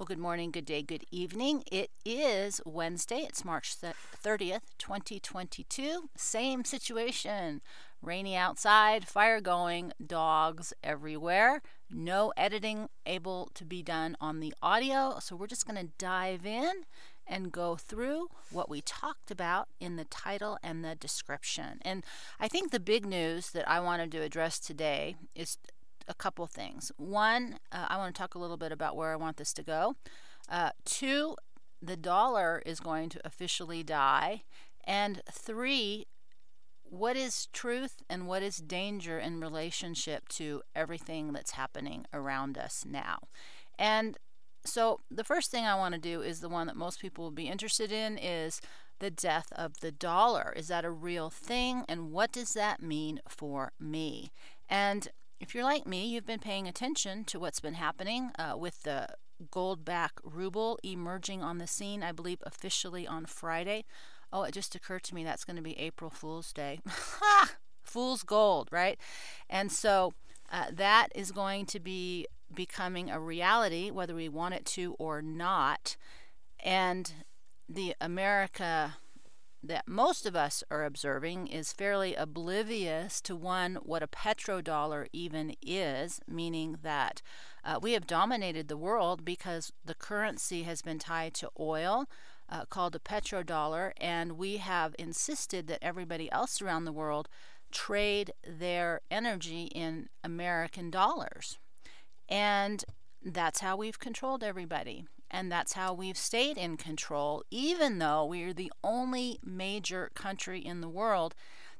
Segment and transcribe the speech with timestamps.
[0.00, 1.62] Well, good morning, good day, good evening.
[1.70, 3.18] It is Wednesday.
[3.28, 6.08] It's March 30th, 2022.
[6.16, 7.60] Same situation.
[8.00, 11.60] Rainy outside, fire going, dogs everywhere.
[11.90, 15.18] No editing able to be done on the audio.
[15.20, 16.86] So we're just going to dive in
[17.26, 21.78] and go through what we talked about in the title and the description.
[21.82, 22.04] And
[22.40, 25.58] I think the big news that I wanted to address today is
[26.10, 26.90] a couple things.
[26.96, 29.62] One, uh, I want to talk a little bit about where I want this to
[29.62, 29.94] go.
[30.48, 31.36] Uh, two,
[31.80, 34.42] the dollar is going to officially die.
[34.84, 36.08] And three,
[36.82, 42.84] what is truth and what is danger in relationship to everything that's happening around us
[42.86, 43.20] now?
[43.78, 44.18] And
[44.64, 47.30] so the first thing I want to do is the one that most people will
[47.30, 48.60] be interested in is
[48.98, 50.52] the death of the dollar.
[50.56, 51.84] Is that a real thing?
[51.88, 54.32] And what does that mean for me?
[54.68, 55.08] And
[55.40, 59.08] if you're like me, you've been paying attention to what's been happening uh, with the
[59.50, 63.86] gold back ruble emerging on the scene, I believe officially on Friday.
[64.32, 66.80] Oh, it just occurred to me that's going to be April Fool's Day.
[67.82, 69.00] Fool's gold, right?
[69.48, 70.12] And so
[70.52, 75.22] uh, that is going to be becoming a reality, whether we want it to or
[75.22, 75.96] not.
[76.62, 77.12] And
[77.66, 78.96] the America
[79.62, 85.54] that most of us are observing is fairly oblivious to one, what a petrodollar even
[85.62, 87.20] is, meaning that
[87.64, 92.06] uh, we have dominated the world because the currency has been tied to oil.
[92.52, 97.28] Uh, called a petrodollar, and we have insisted that everybody else around the world
[97.70, 101.58] trade their energy in American dollars.
[102.28, 102.84] And
[103.24, 105.06] that's how we've controlled everybody.
[105.30, 110.58] And that's how we've stayed in control, even though we are the only major country
[110.58, 111.34] in the world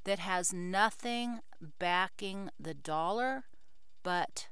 [0.04, 1.40] that has nothing
[1.78, 3.44] backing the dollar
[4.02, 4.48] but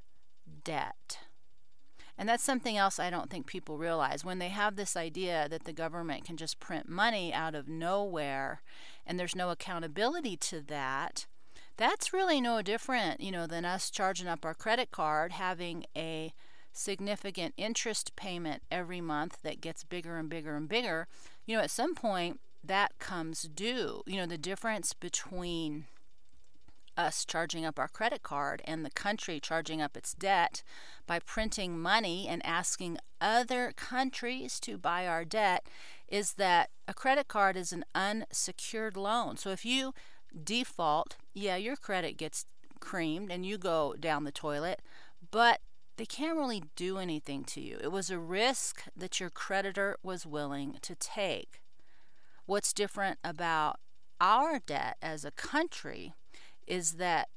[0.65, 1.19] debt.
[2.19, 4.25] And that's something else I don't think people realize.
[4.25, 8.63] When they have this idea that the government can just print money out of nowhere
[9.07, 11.27] and there's no accountability to that,
[11.77, 16.33] that's really no different, you know, than us charging up our credit card, having a
[16.79, 21.07] significant interest payment every month that gets bigger and bigger and bigger,
[21.47, 24.03] you know, at some point that comes due.
[24.07, 25.87] You know, the difference between
[26.97, 30.63] us charging up our credit card and the country charging up its debt
[31.07, 35.67] by printing money and asking other countries to buy our debt
[36.09, 39.37] is that a credit card is an unsecured loan.
[39.37, 39.95] So if you
[40.45, 42.47] default, yeah, your credit gets
[42.81, 44.83] creamed and you go down the toilet,
[45.31, 45.61] but
[45.99, 47.77] they can't really do anything to you.
[47.83, 51.61] It was a risk that your creditor was willing to take.
[52.47, 53.81] What's different about
[54.21, 56.15] our debt as a country
[56.67, 57.29] is that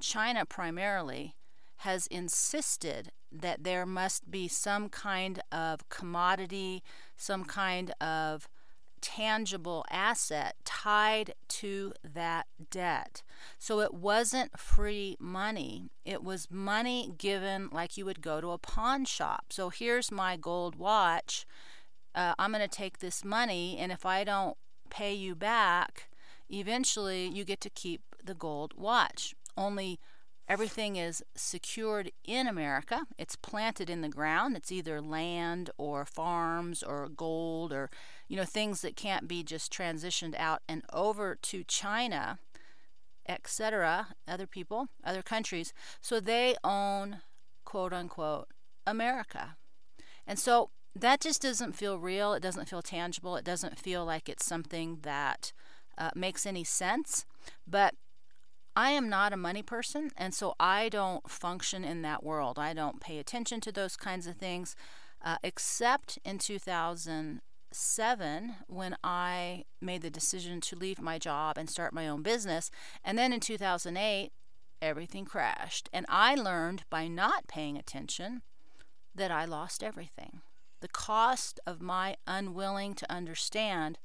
[0.00, 1.34] China primarily
[1.78, 6.82] has insisted that there must be some kind of commodity,
[7.16, 8.48] some kind of
[9.02, 13.22] tangible asset tied to that debt.
[13.58, 18.58] So it wasn't free money, it was money given like you would go to a
[18.58, 19.46] pawn shop.
[19.50, 21.44] So here's my gold watch.
[22.14, 24.56] Uh, I'm going to take this money, and if I don't
[24.90, 26.10] pay you back,
[26.50, 29.34] eventually you get to keep the gold watch.
[29.56, 29.98] Only
[30.48, 33.06] Everything is secured in America.
[33.16, 34.56] It's planted in the ground.
[34.56, 37.90] It's either land or farms or gold or,
[38.32, 42.38] you know, things that can't be just transitioned out and over to China,
[43.28, 45.74] etc., other people, other countries.
[46.00, 47.18] So they own,
[47.66, 48.48] quote unquote,
[48.86, 49.58] America.
[50.26, 52.32] And so that just doesn't feel real.
[52.32, 53.36] It doesn't feel tangible.
[53.36, 55.52] It doesn't feel like it's something that
[55.98, 57.26] uh, makes any sense.
[57.66, 57.96] But
[58.74, 62.58] I am not a money person, and so I don't function in that world.
[62.58, 64.74] I don't pay attention to those kinds of things,
[65.22, 67.42] uh, except in
[67.72, 72.70] 2007 when I made the decision to leave my job and start my own business.
[73.04, 74.30] And then in 2008,
[74.80, 75.88] everything crashed.
[75.92, 78.42] And I learned by not paying attention
[79.14, 80.42] that I lost everything.
[80.80, 83.98] The cost of my unwilling to understand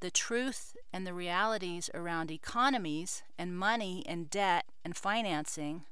[0.00, 5.82] the truth and the realities around economies and money and debt and financing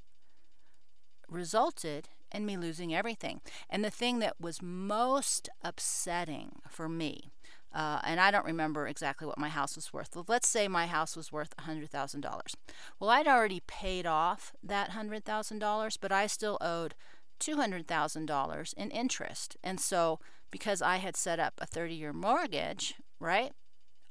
[1.28, 3.40] resulted in me losing everything.
[3.70, 7.32] And the thing that was most upsetting for me,
[7.75, 10.17] uh, and I don't remember exactly what my house was worth.
[10.28, 12.55] Let's say my house was worth $100,000.
[12.99, 16.94] Well, I'd already paid off that $100,000, but I still owed
[17.40, 19.56] $200,000 in interest.
[19.62, 20.20] And so,
[20.50, 23.52] because I had set up a 30 year mortgage, right,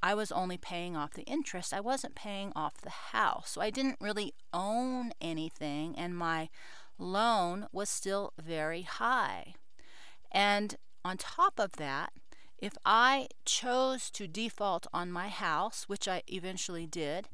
[0.03, 1.73] I was only paying off the interest.
[1.73, 3.49] I wasn't paying off the house.
[3.51, 6.49] So I didn't really own anything, and my
[6.97, 9.55] loan was still very high.
[10.31, 12.13] And on top of that,
[12.57, 17.29] if I chose to default on my house, which I eventually did,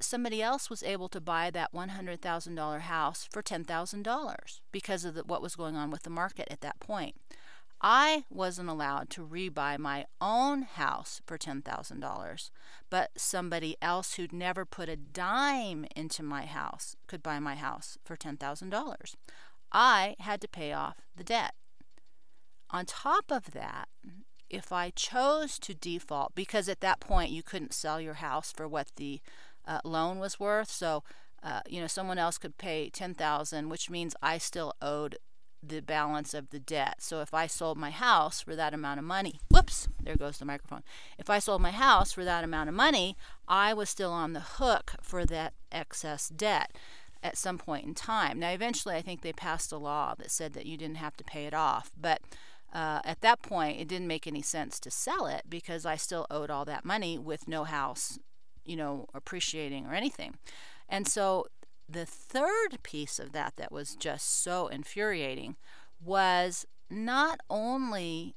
[0.00, 5.42] somebody else was able to buy that $100,000 house for $10,000 because of the, what
[5.42, 7.16] was going on with the market at that point.
[7.80, 12.50] I wasn't allowed to rebuy my own house for $10,000,
[12.90, 17.96] but somebody else who'd never put a dime into my house could buy my house
[18.04, 19.14] for $10,000.
[19.72, 21.54] I had to pay off the debt.
[22.70, 23.88] On top of that,
[24.50, 28.68] if I chose to default, because at that point you couldn't sell your house for
[28.68, 29.20] what the
[29.66, 31.02] uh, loan was worth, so
[31.42, 35.16] uh, you know someone else could pay ten thousand, which means I still owed
[35.62, 36.96] the balance of the debt.
[37.00, 40.44] So if I sold my house for that amount of money, whoops, there goes the
[40.44, 40.82] microphone.
[41.18, 43.16] If I sold my house for that amount of money,
[43.46, 46.76] I was still on the hook for that excess debt
[47.22, 48.38] at some point in time.
[48.38, 51.24] Now, eventually, I think they passed a law that said that you didn't have to
[51.24, 52.22] pay it off, but
[52.72, 56.26] uh, at that point, it didn't make any sense to sell it because I still
[56.30, 58.18] owed all that money with no house,
[58.64, 60.36] you know, appreciating or anything.
[60.88, 61.46] And so
[61.90, 65.56] the third piece of that that was just so infuriating
[66.02, 68.34] was not only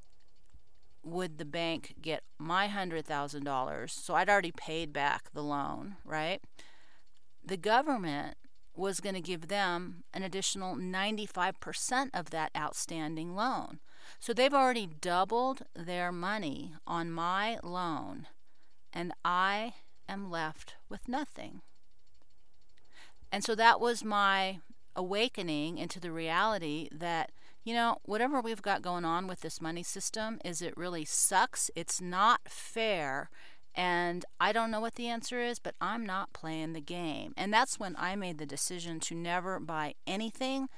[1.03, 6.41] would the bank get my $100,000, so I'd already paid back the loan, right?
[7.44, 8.38] The government
[8.75, 13.79] was going to give them an additional 95% of that outstanding loan.
[14.19, 18.27] So they've already doubled their money on my loan,
[18.91, 19.73] and I
[20.09, 21.61] am left with nothing.
[23.33, 24.59] And so that was my
[24.95, 27.31] awakening into the reality that,
[27.63, 31.71] you know, whatever we've got going on with this money system is it really sucks.
[31.75, 33.31] It's not fair.
[33.74, 37.33] And I don't know what the answer is, but I'm not playing the game.
[37.35, 40.69] And that's when I made the decision to never buy anything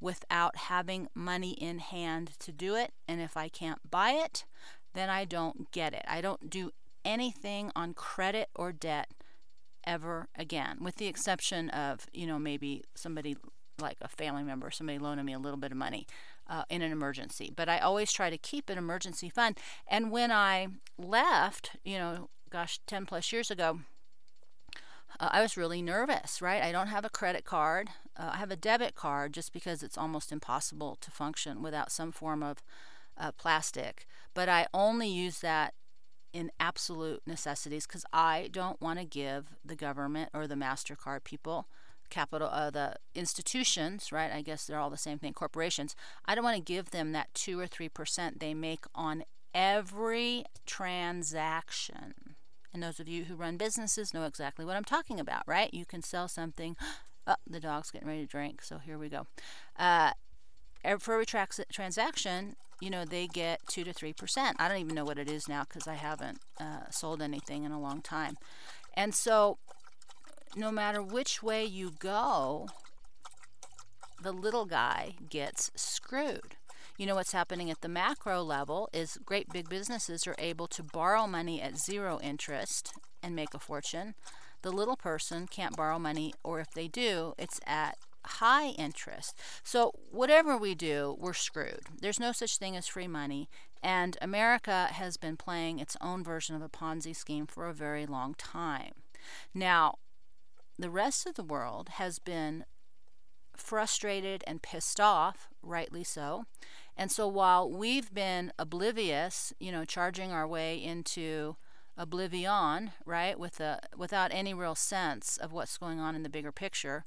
[0.00, 2.92] without having money in hand to do it.
[3.08, 4.44] And if I can't buy it,
[4.92, 6.04] then I don't get it.
[6.06, 6.70] I don't do
[7.04, 9.08] anything on credit or debt
[9.86, 13.36] ever again, with the exception of, you know, maybe somebody
[13.80, 16.06] like a family member, somebody loaning me a little bit of money
[16.48, 17.52] uh, in an emergency.
[17.54, 19.58] But I always try to keep an emergency fund.
[19.86, 23.80] And when I left, you know, gosh, 10 plus years ago,
[25.20, 26.62] uh, I was really nervous, right?
[26.62, 27.90] I don't have a credit card.
[28.16, 32.12] Uh, I have a debit card just because it's almost impossible to function without some
[32.12, 32.62] form of
[33.16, 34.06] uh, plastic.
[34.34, 35.74] But I only use that
[36.34, 41.68] in absolute necessities because I don't want to give the government or the MasterCard people,
[42.10, 44.32] capital, uh, the institutions, right?
[44.32, 45.94] I guess they're all the same thing, corporations.
[46.26, 49.22] I don't want to give them that 2 or 3% they make on
[49.54, 52.34] every transaction.
[52.74, 55.72] And those of you who run businesses know exactly what I'm talking about, right?
[55.72, 56.76] You can sell something.
[57.26, 59.26] Oh, the dog's getting ready to drink, so here we go.
[59.78, 60.10] Uh,
[60.98, 64.52] for every tra- transaction, you know, they get 2 to 3%.
[64.58, 67.72] I don't even know what it is now because I haven't uh, sold anything in
[67.72, 68.36] a long time.
[68.94, 69.58] And so,
[70.56, 72.68] no matter which way you go,
[74.22, 76.56] the little guy gets screwed.
[76.96, 80.82] You know what's happening at the macro level is great big businesses are able to
[80.82, 84.14] borrow money at zero interest and make a fortune.
[84.62, 89.38] The little person can't borrow money, or if they do, it's at high interest.
[89.62, 91.86] So, whatever we do, we're screwed.
[92.00, 93.48] There's no such thing as free money,
[93.82, 98.06] and America has been playing its own version of a Ponzi scheme for a very
[98.06, 98.92] long time.
[99.52, 99.98] Now,
[100.78, 102.64] the rest of the world has been
[103.56, 106.46] frustrated and pissed off, rightly so.
[106.96, 111.56] And so while we've been oblivious, you know, charging our way into
[111.96, 116.52] oblivion, right, with a, without any real sense of what's going on in the bigger
[116.52, 117.04] picture,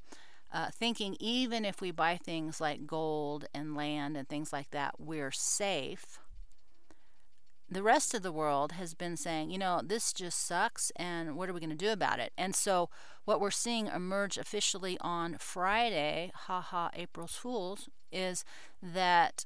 [0.51, 4.95] uh, thinking even if we buy things like gold and land and things like that,
[4.99, 6.19] we're safe.
[7.69, 11.49] The rest of the world has been saying, you know, this just sucks, and what
[11.49, 12.31] are we going to do about it?
[12.37, 12.89] And so,
[13.25, 18.45] what we're seeing emerge officially on Friday, haha, April's Fools, is
[18.81, 19.45] that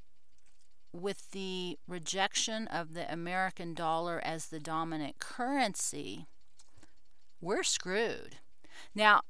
[0.93, 6.27] with the rejection of the American dollar as the dominant currency,
[7.39, 8.38] we're screwed.
[8.93, 9.22] Now,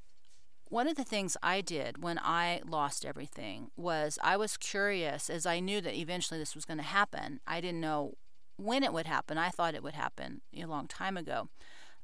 [0.71, 5.45] one of the things I did when I lost everything was I was curious, as
[5.45, 7.41] I knew that eventually this was going to happen.
[7.45, 8.13] I didn't know
[8.55, 9.37] when it would happen.
[9.37, 11.49] I thought it would happen a long time ago.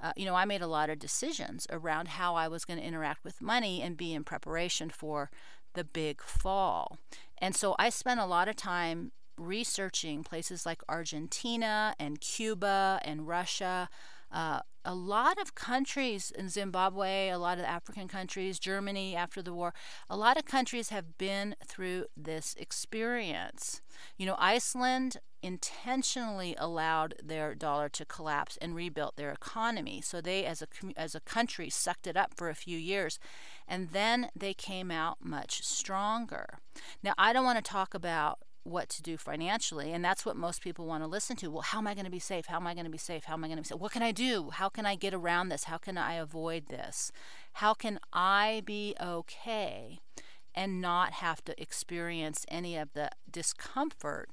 [0.01, 2.85] Uh, you know, I made a lot of decisions around how I was going to
[2.85, 5.31] interact with money and be in preparation for
[5.73, 6.99] the big fall.
[7.37, 13.29] And so I spent a lot of time researching places like Argentina and Cuba and
[13.29, 13.87] Russia
[14.31, 19.53] Uh, a lot of countries in Zimbabwe, a lot of African countries, Germany after the
[19.53, 19.73] war,
[20.09, 23.81] a lot of countries have been through this experience.
[24.17, 30.01] You know, Iceland intentionally allowed their dollar to collapse and rebuilt their economy.
[30.01, 33.19] So they, as a as a country, sucked it up for a few years,
[33.67, 36.59] and then they came out much stronger.
[37.03, 39.93] Now, I don't want to talk about what to do financially.
[39.93, 41.49] And that's what most people want to listen to.
[41.49, 42.47] Well, how am I going to be safe?
[42.47, 43.25] How am I going to be safe?
[43.25, 43.79] How am I going to be safe?
[43.79, 44.49] What can I do?
[44.51, 45.65] How can I get around this?
[45.65, 47.11] How can I avoid this?
[47.53, 49.99] How can I be okay
[50.53, 54.29] and not have to experience any of the discomfort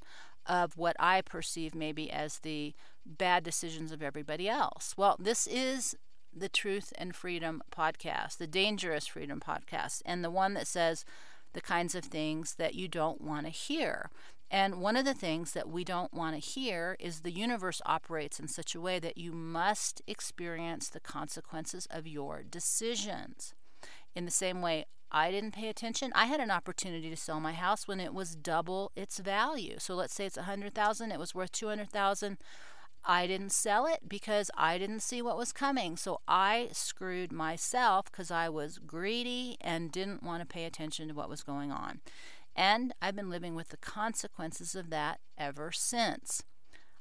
[0.47, 2.75] of what I perceive maybe as the
[3.07, 4.95] bad decisions of everybody else?
[4.97, 5.95] Well, this is
[6.37, 11.05] the Truth and Freedom podcast, the Dangerous Freedom podcast, and the one that says,
[11.55, 14.11] the kinds of things that you don't want to hear.
[14.51, 18.39] And one of the things that we don't want to hear is the universe operates
[18.39, 23.55] in such a way that you must experience the consequences of your decisions.
[24.15, 26.13] In the same way, I didn't pay attention.
[26.15, 29.77] I had an opportunity to sell my house when it was double its value.
[29.79, 32.39] So let's say it's 100,000, it was worth 200,000.
[33.07, 35.97] I didn't sell it because I didn't see what was coming.
[35.97, 41.15] So I screwed myself because I was greedy and didn't want to pay attention to
[41.15, 42.01] what was going on.
[42.57, 46.43] And I've been living with the consequences of that ever since.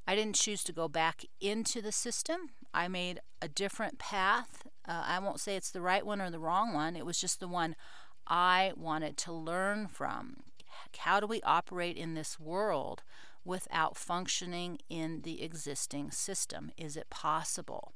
[0.05, 2.49] I didn't choose to go back into the system.
[2.73, 4.67] I made a different path.
[4.85, 7.39] Uh, I won't say it's the right one or the wrong one, it was just
[7.39, 7.75] the one
[8.27, 10.37] I wanted to learn from.
[10.97, 13.03] How do we operate in this world
[13.45, 16.71] without functioning in the existing system?
[16.77, 17.93] Is it possible?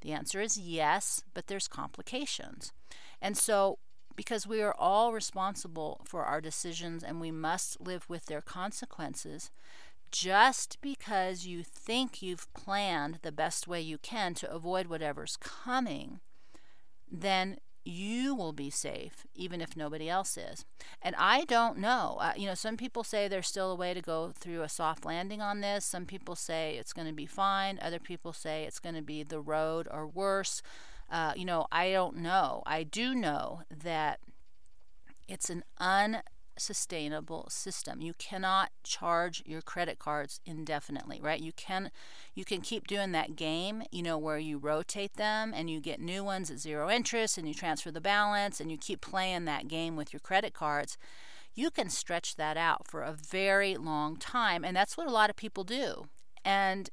[0.00, 2.72] The answer is yes, but there's complications.
[3.20, 3.78] And so,
[4.14, 9.50] because we are all responsible for our decisions and we must live with their consequences,
[10.10, 16.20] just because you think you've planned the best way you can to avoid whatever's coming,
[17.10, 20.64] then you will be safe even if nobody else is.
[21.00, 22.18] And I don't know.
[22.20, 25.04] Uh, you know, some people say there's still a way to go through a soft
[25.04, 25.84] landing on this.
[25.84, 27.78] Some people say it's going to be fine.
[27.80, 30.62] Other people say it's going to be the road or worse.
[31.10, 32.62] Uh, you know, I don't know.
[32.66, 34.18] I do know that
[35.28, 36.22] it's an un
[36.58, 38.00] sustainable system.
[38.00, 41.40] You cannot charge your credit cards indefinitely, right?
[41.40, 41.90] You can
[42.34, 46.00] you can keep doing that game, you know, where you rotate them and you get
[46.00, 49.68] new ones at zero interest and you transfer the balance and you keep playing that
[49.68, 50.96] game with your credit cards.
[51.54, 55.30] You can stretch that out for a very long time and that's what a lot
[55.30, 56.06] of people do.
[56.44, 56.90] And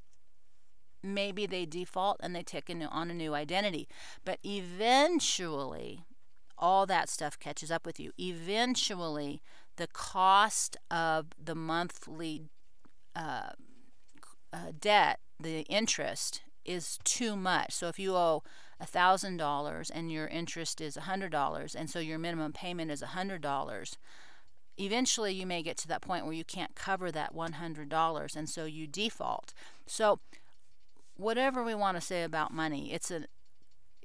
[1.03, 3.88] maybe they default and they take a new, on a new identity.
[4.24, 6.05] But eventually,
[6.63, 8.13] all that stuff catches up with you.
[8.17, 9.41] Eventually,
[9.75, 12.43] the cost of the monthly
[13.13, 13.50] uh,
[14.53, 17.74] uh, debt, the interest, is too much.
[17.74, 18.43] So if you owe
[18.82, 23.98] $1,000 and your interest is $100, and so your minimum payment is $100,
[24.77, 28.63] eventually you may get to that point where you can't cover that $100, and so
[28.63, 29.53] you default.
[29.86, 30.20] So,
[31.17, 33.25] whatever we want to say about money, it's a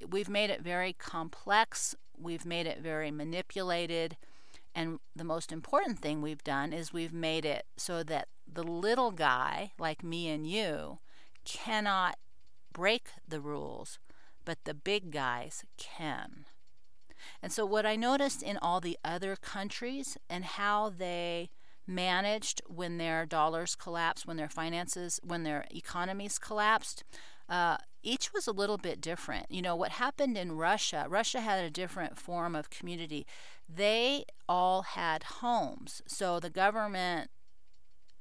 [0.09, 4.17] we've made it very complex We've made it very manipulated.
[4.75, 9.11] And the most important thing we've done is we've made it so that the little
[9.11, 10.99] guy, like me and you,
[11.45, 12.17] cannot
[12.73, 13.99] break the rules,
[14.45, 16.45] but the big guys can.
[17.43, 21.51] And so, what I noticed in all the other countries and how they
[21.87, 27.03] managed when their dollars collapsed, when their finances, when their economies collapsed,
[27.49, 29.51] uh, each was a little bit different.
[29.51, 33.27] You know, what happened in Russia, Russia had a different form of community.
[33.69, 36.01] They all had homes.
[36.07, 37.31] So the government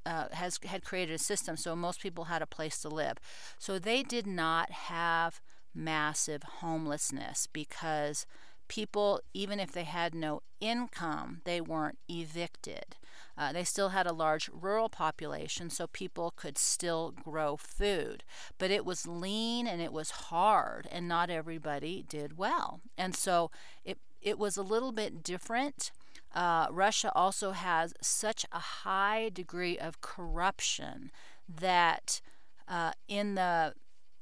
[0.06, 3.18] uh, has had created a system so most people had a place to live.
[3.58, 5.40] So they did not have
[5.74, 8.26] massive homelessness because
[8.68, 12.96] people, even if they had no income, they weren't evicted.
[13.38, 18.24] Uh, they still had a large rural population, so people could still grow food.
[18.58, 22.82] But it was lean and it was hard, and not everybody did well.
[22.98, 23.52] And so
[23.86, 25.92] it, it was a little bit different.
[26.34, 31.12] Uh, Russia also has such a high degree of corruption
[31.48, 32.22] that
[32.68, 33.74] uh, in the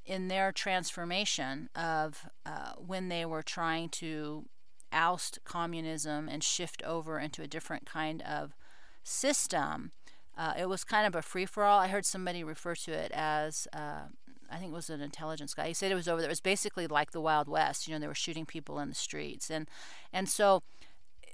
[0.06, 4.46] in their transformation of uh, when they were trying to
[4.92, 8.56] oust communism and shift over into a different kind of
[9.04, 9.92] system,
[10.38, 11.80] uh, it was kind of a free for all.
[11.80, 14.08] I heard somebody refer to it as, uh,
[14.50, 15.68] I think it was an intelligence guy.
[15.68, 16.30] He said it was over there.
[16.30, 17.88] It was basically like the Wild West.
[17.88, 19.68] You know, they were shooting people in the streets, and
[20.14, 20.62] and so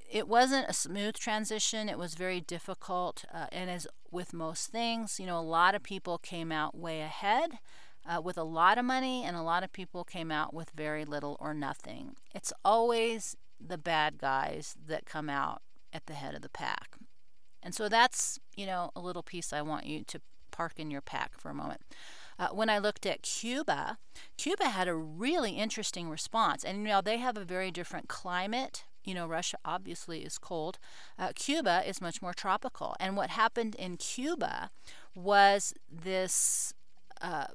[0.09, 1.89] it wasn't a smooth transition.
[1.89, 5.83] It was very difficult, uh, and as with most things, you know, a lot of
[5.83, 7.59] people came out way ahead.
[8.05, 11.05] Uh, with a lot of money, and a lot of people came out with very
[11.05, 12.15] little or nothing.
[12.33, 15.61] It's always the bad guys that come out
[15.93, 16.95] at the head of the pack.
[17.61, 21.01] And so that's, you know, a little piece I want you to park in your
[21.01, 21.81] pack for a moment.
[22.39, 23.99] Uh, when I looked at Cuba,
[24.37, 26.63] Cuba had a really interesting response.
[26.63, 28.85] And, you know, they have a very different climate.
[29.03, 30.79] You know, Russia obviously is cold.
[31.19, 32.95] Uh, Cuba is much more tropical.
[32.99, 34.71] And what happened in Cuba
[35.13, 36.73] was this.
[37.21, 37.45] Uh,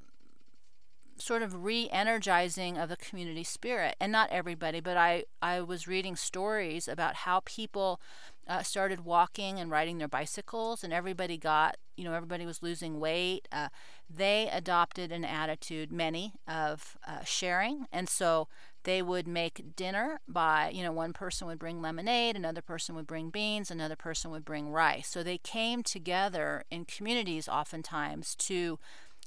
[1.19, 3.97] sort of re-energizing of the community spirit.
[4.01, 8.01] And not everybody but i i was reading stories about how people
[8.49, 13.01] uh, started walking and riding their bicycles and everybody got you know everybody was losing
[13.01, 13.49] weight.
[13.51, 13.69] Uh,
[14.09, 17.87] they adopted an attitude many of uh, sharing.
[17.91, 18.49] And so
[18.85, 23.07] they would make dinner by you know one person would bring lemonade another person would
[23.07, 25.09] bring beans another person would bring rice.
[25.09, 28.79] So they came together in communities oftentimes to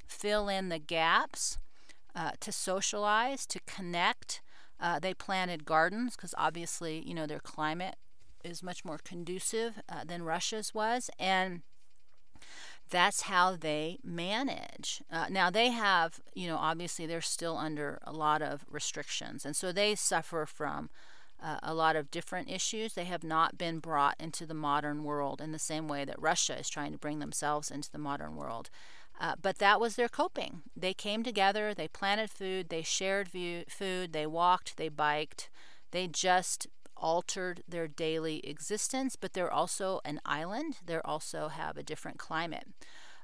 [0.06, 1.58] fill in the gaps
[2.14, 4.42] uh, to socialize, to connect.
[4.78, 7.96] Uh, they planted gardens because obviously, you know, their climate
[8.42, 11.62] is much more conducive uh, than Russia's was, and
[12.88, 15.02] that's how they manage.
[15.12, 19.54] Uh, now they have, you know, obviously they're still under a lot of restrictions, and
[19.54, 20.90] so they suffer from.
[21.42, 22.92] Uh, a lot of different issues.
[22.92, 26.58] They have not been brought into the modern world in the same way that Russia
[26.58, 28.68] is trying to bring themselves into the modern world.
[29.20, 30.62] Uh, but that was their coping.
[30.74, 35.50] They came together, they planted food, they shared view, food, they walked, they biked,
[35.90, 40.76] they just altered their daily existence, but they're also an island.
[40.84, 42.68] They also have a different climate.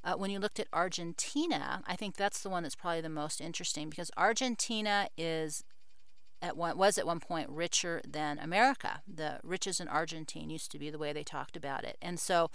[0.04, 3.40] Uh, when you looked at Argentina, I think that's the one that's probably the most
[3.40, 5.64] interesting because Argentina is
[6.42, 9.00] at one was at one point richer than America.
[9.08, 12.50] The riches in Argentina used to be the way they talked about it, and so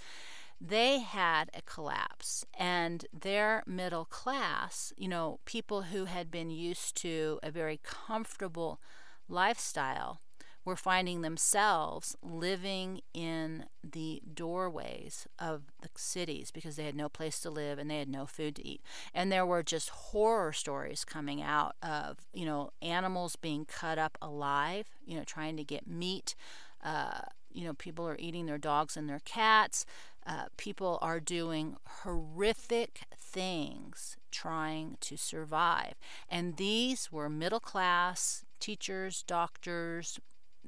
[0.63, 6.95] they had a collapse and their middle class, you know, people who had been used
[6.97, 8.79] to a very comfortable
[9.27, 10.21] lifestyle
[10.63, 17.39] were finding themselves living in the doorways of the cities because they had no place
[17.39, 18.81] to live and they had no food to eat.
[19.15, 24.19] And there were just horror stories coming out of, you know, animals being cut up
[24.21, 26.35] alive, you know, trying to get meat.
[26.83, 27.21] Uh,
[27.53, 29.85] you know, people are eating their dogs and their cats.
[30.25, 35.95] Uh, people are doing horrific things trying to survive.
[36.29, 40.19] And these were middle class teachers, doctors,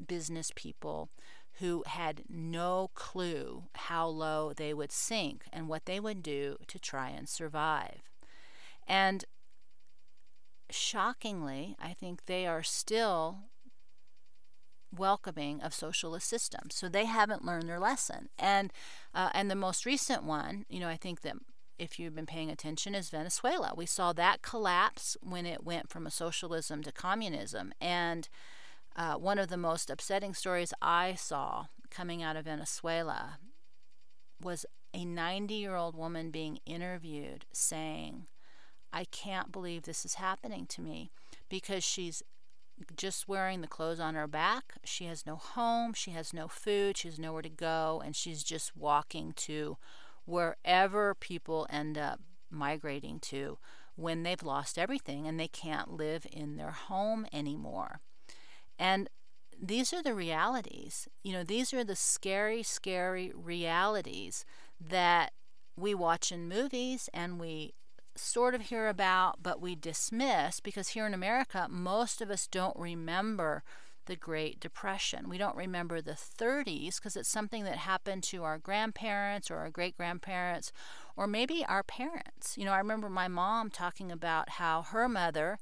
[0.08, 1.10] business people
[1.60, 6.80] who had no clue how low they would sink and what they would do to
[6.80, 8.02] try and survive.
[8.88, 9.24] And
[10.70, 13.38] shockingly, I think they are still
[14.98, 16.76] welcoming of socialist systems.
[16.76, 18.30] So they haven't learned their lesson.
[18.38, 18.72] And
[19.14, 21.36] uh, and the most recent one, you know, I think that
[21.80, 23.74] if you've been paying attention, is Venezuela.
[23.76, 27.74] We saw that collapse when it went from a socialism to communism.
[27.82, 28.30] And
[28.96, 33.40] uh, one of the most upsetting stories I saw coming out of Venezuela
[34.42, 38.28] was a 90 year old woman being interviewed saying,
[38.92, 41.12] I can't believe this is happening to me
[41.50, 42.22] because she's
[42.96, 44.74] just wearing the clothes on her back.
[44.84, 48.44] She has no home, she has no food, she has nowhere to go, and she's
[48.44, 49.78] just walking to
[50.26, 53.58] wherever people end up migrating to
[53.96, 58.00] when they've lost everything and they can't live in their home anymore.
[58.80, 59.10] And
[59.62, 61.08] these are the realities.
[61.24, 64.46] You know, these are the scary, scary realities
[64.80, 65.34] that
[65.76, 67.74] we watch in movies and we
[68.16, 72.78] sort of hear about, but we dismiss because here in America, most of us don't
[72.78, 73.64] remember
[74.06, 75.30] the Great Depression.
[75.30, 79.70] We don't remember the 30s because it's something that happened to our grandparents or our
[79.70, 80.72] great grandparents
[81.16, 82.58] or maybe our parents.
[82.58, 85.58] You know, I remember my mom talking about how her mother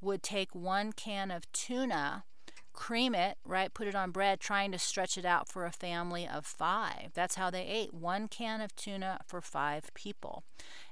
[0.00, 2.24] would take one can of tuna
[2.76, 3.72] cream it, right?
[3.72, 7.10] Put it on bread, trying to stretch it out for a family of five.
[7.14, 10.44] That's how they ate one can of tuna for five people.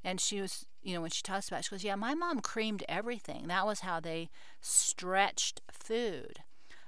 [0.02, 2.40] And she was you know, when she talks about it, she goes, Yeah, my mom
[2.40, 3.48] creamed everything.
[3.48, 4.28] That was how they
[4.60, 6.40] stretched food.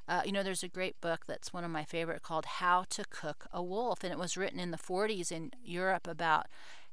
[0.09, 3.05] Uh, you know, there's a great book that's one of my favorite called How to
[3.11, 6.47] Cook a Wolf, and it was written in the 40s in Europe about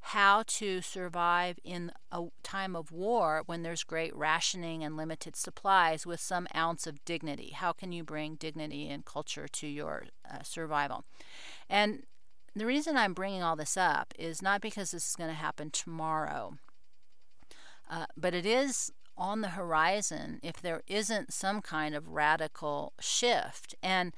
[0.08, 6.06] how to survive in a time of war when there's great rationing and limited supplies
[6.06, 7.52] with some ounce of dignity.
[7.54, 11.06] How can you bring dignity and culture to your uh, survival?
[11.70, 12.04] And
[12.56, 15.70] the reason I'm bringing all this up is not because this is going to happen
[15.72, 16.58] tomorrow
[17.90, 23.76] uh, but it is on the horizon if there isn't some kind of radical shift.
[23.84, 24.14] And,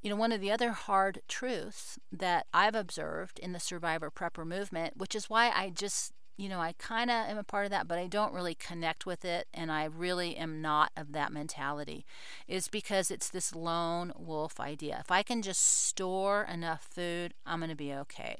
[0.00, 4.46] you know, one of the other hard truths that I've observed in the survivor prepper
[4.46, 7.72] movement, which is why I just you know, I kind of am a part of
[7.72, 11.32] that, but I don't really connect with it, and I really am not of that
[11.32, 12.06] mentality,
[12.46, 14.98] is because it's this lone wolf idea.
[15.00, 18.38] If I can just store enough food, I'm going to be okay.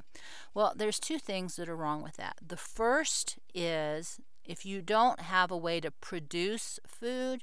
[0.55, 2.37] Well, there's two things that are wrong with that.
[2.41, 7.43] The first is if you don't have a way to produce food,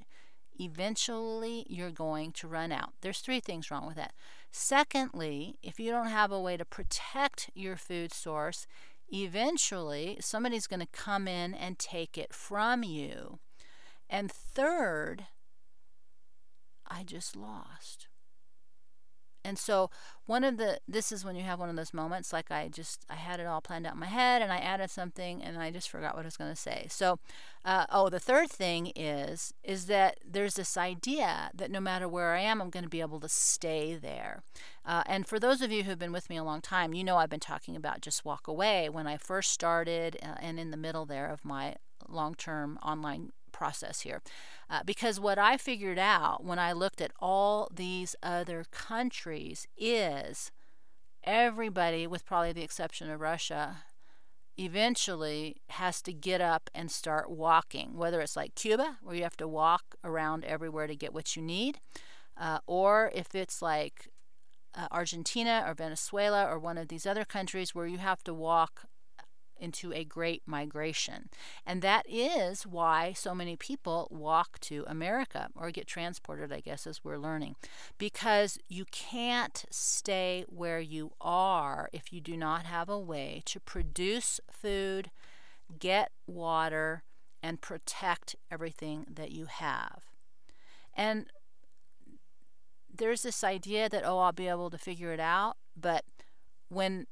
[0.59, 2.93] eventually you're going to run out.
[3.01, 4.13] There's three things wrong with that.
[4.51, 8.65] Secondly, if you don't have a way to protect your food source,
[9.07, 13.37] eventually somebody's going to come in and take it from you.
[14.09, 15.27] And third,
[16.87, 18.07] I just lost.
[19.45, 19.89] And so
[20.25, 23.05] one of the this is when you have one of those moments like I just
[23.09, 25.71] I had it all planned out in my head and I added something and I
[25.71, 26.87] just forgot what I was going to say.
[26.89, 27.19] So
[27.63, 32.33] uh, oh the third thing is is that there's this idea that no matter where
[32.33, 34.41] I am I'm going to be able to stay there.
[34.85, 37.17] Uh, and for those of you who've been with me a long time, you know
[37.17, 40.77] I've been talking about just walk away when I first started uh, and in the
[40.77, 41.75] middle there of my
[42.07, 44.21] long-term online process here.
[44.69, 50.51] Uh, because what I figured out when I looked at all these other countries is
[51.23, 53.83] everybody, with probably the exception of Russia,
[54.57, 59.37] eventually has to get up and start walking, whether it's like Cuba, where you have
[59.37, 61.79] to walk around everywhere to get what you need,
[62.37, 64.09] uh, or if it's like
[64.73, 68.83] uh, Argentina or Venezuela or one of these other countries where you have to walk
[69.59, 71.29] into a great migration.
[71.65, 76.85] And that is why so many people walk to America or get transported, I guess,
[76.85, 77.55] as we're learning.
[77.97, 83.59] Because you can't stay where you are if you do not have a way to
[83.59, 85.11] produce food,
[85.79, 87.03] get water,
[87.41, 90.03] and protect everything that you have.
[90.95, 91.27] And
[92.97, 95.57] there's this idea that, oh, I'll be able to figure it out.
[95.75, 96.05] But
[96.69, 97.07] when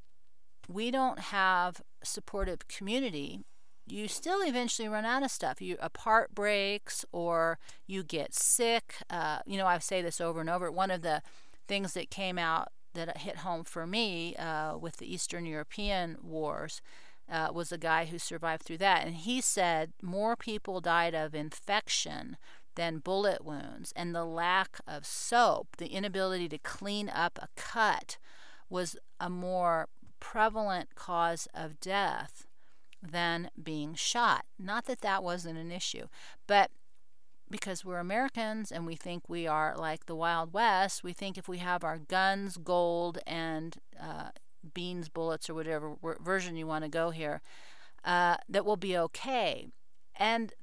[0.67, 3.41] we don't have supportive community,
[3.85, 5.61] you still eventually run out of stuff.
[5.61, 8.95] You a part breaks or you get sick.
[9.09, 10.71] Uh, you know, I say this over and over.
[10.71, 11.21] One of the
[11.67, 16.81] things that came out that hit home for me uh, with the Eastern European wars
[17.29, 21.33] uh, was a guy who survived through that, and he said more people died of
[21.33, 22.37] infection
[22.75, 28.17] than bullet wounds, and the lack of soap, the inability to clean up a cut,
[28.69, 29.87] was a more
[30.23, 32.47] prevalent cause of death
[33.01, 34.45] than being shot.
[34.57, 36.07] Not that that wasn't an issue,
[36.47, 36.71] but
[37.51, 41.49] because we're Americans and we think we are like the Wild West, we think if
[41.49, 44.29] we have our guns, gold, and uh,
[44.73, 47.41] beans, bullets, or whatever version you want to go here,
[48.05, 49.67] uh, that we'll be okay.
[50.15, 50.53] And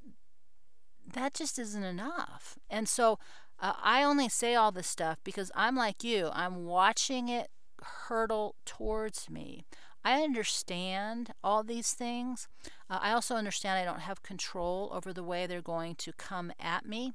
[1.12, 2.58] that just isn't enough.
[2.70, 3.18] And so
[3.60, 7.50] uh, I only say all this stuff because I'm like you, I'm watching it
[7.82, 9.64] hurtle towards me.
[10.04, 12.48] I understand all these things.
[12.88, 16.52] Uh, I also understand I don't have control over the way they're going to come
[16.58, 17.12] at me.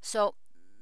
[0.00, 0.34] So,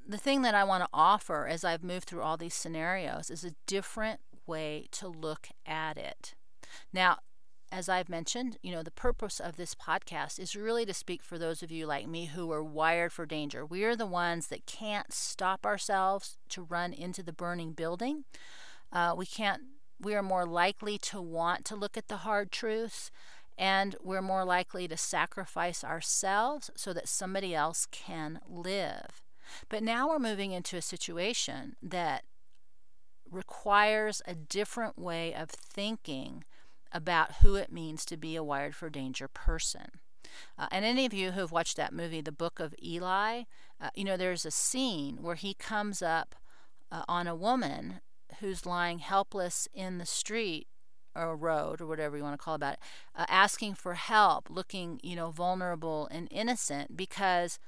[0.07, 3.43] the thing that I want to offer as I've moved through all these scenarios is
[3.43, 6.33] a different way to look at it.
[6.93, 7.17] Now,
[7.71, 11.37] as I've mentioned, you know, the purpose of this podcast is really to speak for
[11.37, 13.65] those of you like me who are wired for danger.
[13.65, 18.23] We are the ones that can't stop ourselves to run into the burning building.
[18.91, 19.63] Uh, we can't.
[19.99, 23.11] We are more likely to want to look at the hard truths,
[23.57, 29.23] and we're more likely to sacrifice ourselves so that somebody else can live.
[29.69, 32.23] But now we're moving into a situation that
[33.29, 36.45] requires a different way of thinking
[36.91, 39.87] about who it means to be a wired for danger person.
[40.57, 43.43] Uh, and any of you who have watched that movie, The Book of Eli,
[43.79, 46.35] uh, you know, there's a scene where he comes up
[46.91, 48.01] uh, on a woman
[48.39, 50.67] who's lying helpless in the street
[51.15, 52.79] or road or whatever you want to call about it,
[53.15, 57.59] uh, asking for help, looking, you know, vulnerable and innocent because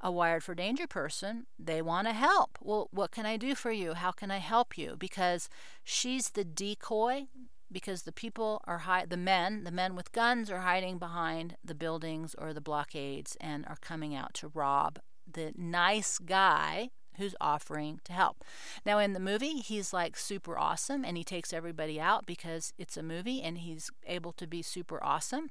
[0.00, 2.58] a wired for danger person, they want to help.
[2.62, 3.94] Well, what can I do for you?
[3.94, 4.94] How can I help you?
[4.96, 5.48] Because
[5.82, 7.26] she's the decoy
[7.70, 11.74] because the people are hi- the men, the men with guns are hiding behind the
[11.74, 14.98] buildings or the blockades and are coming out to rob
[15.30, 18.44] the nice guy who's offering to help.
[18.86, 22.96] Now in the movie, he's like super awesome and he takes everybody out because it's
[22.96, 25.50] a movie and he's able to be super awesome.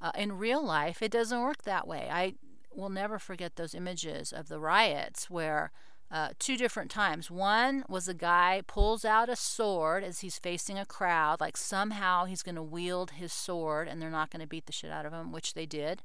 [0.00, 2.08] Uh, in real life, it doesn't work that way.
[2.10, 2.34] I
[2.72, 5.72] will never forget those images of the riots where
[6.10, 7.30] uh, two different times.
[7.30, 12.24] One was a guy pulls out a sword as he's facing a crowd, like somehow
[12.24, 15.06] he's going to wield his sword and they're not going to beat the shit out
[15.06, 16.02] of him, which they did.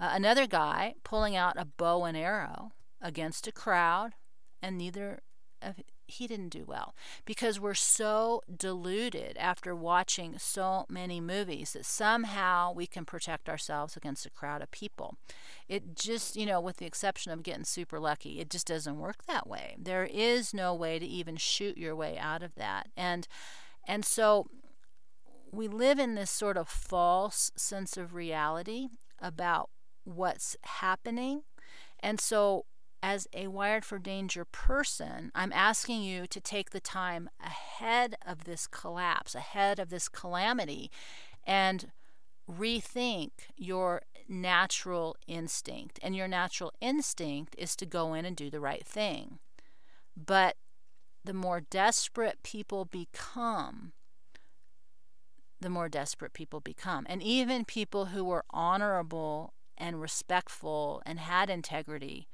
[0.00, 4.12] Uh, another guy pulling out a bow and arrow against a crowd,
[4.62, 5.20] and neither
[5.60, 11.86] of he didn't do well because we're so deluded after watching so many movies that
[11.86, 15.16] somehow we can protect ourselves against a crowd of people.
[15.68, 19.24] It just, you know, with the exception of getting super lucky, it just doesn't work
[19.26, 19.76] that way.
[19.78, 22.88] There is no way to even shoot your way out of that.
[22.96, 23.26] And
[23.86, 24.46] and so
[25.50, 28.88] we live in this sort of false sense of reality
[29.20, 29.70] about
[30.04, 31.42] what's happening.
[32.00, 32.64] And so
[33.02, 38.44] as a Wired for Danger person, I'm asking you to take the time ahead of
[38.44, 40.90] this collapse, ahead of this calamity,
[41.44, 41.90] and
[42.48, 45.98] rethink your natural instinct.
[46.02, 49.40] And your natural instinct is to go in and do the right thing.
[50.16, 50.56] But
[51.24, 53.92] the more desperate people become,
[55.60, 57.06] the more desperate people become.
[57.08, 62.28] And even people who were honorable and respectful and had integrity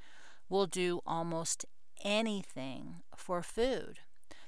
[0.49, 1.65] will do almost
[2.05, 4.01] anything for food.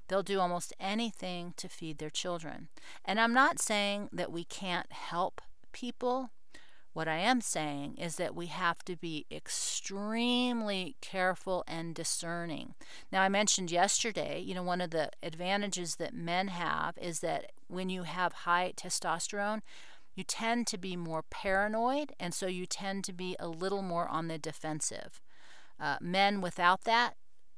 [0.08, 2.68] They'll do almost anything to feed their children.
[3.04, 5.40] And I'm not saying that we can't help
[5.72, 6.30] people.
[6.92, 12.74] What I am saying is that we have to be extremely careful and discerning.
[13.12, 17.52] Now, I mentioned yesterday, you know, one of the advantages that men have is that
[17.68, 19.60] when you have high testosterone,
[20.16, 24.08] you tend to be more paranoid, and so you tend to be a little more
[24.08, 25.20] on the defensive.
[25.80, 27.14] Uh, men without that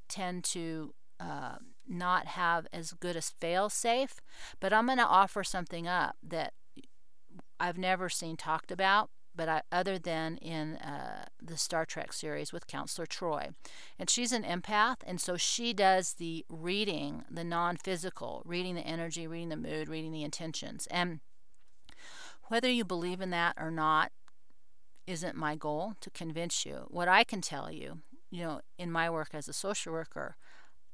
[0.08, 1.56] tend to uh,
[1.88, 4.20] not have as good as fail safe,
[4.61, 6.52] but I'm going to offer something up that
[7.58, 12.52] I've never seen talked about, but I, other than in uh, the Star Trek series
[12.52, 13.54] with Counselor Troi.
[13.98, 18.82] And she's an empath, and so she does the reading, the non physical, reading the
[18.82, 20.87] energy, reading the mood, reading the intentions.
[20.90, 21.20] And
[22.44, 24.12] whether you believe in that or not
[25.06, 26.87] isn't my goal to convince you.
[26.88, 27.98] What I can tell you
[28.32, 30.36] you know, in my work as a social worker,